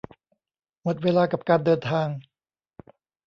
[0.83, 2.07] หมดเวลากับการเดินทาง